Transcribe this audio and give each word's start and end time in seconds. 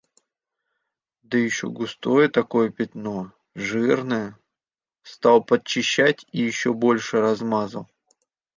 Да 1.29 1.35
ещё 1.47 1.67
густое 1.79 2.27
такое 2.37 2.71
пятно... 2.71 3.31
жирное. 3.55 4.35
Стал 5.03 5.43
подчищать 5.43 6.25
и 6.31 6.39
ещё 6.41 6.73
больше 6.73 7.21
размазал. 7.21 7.85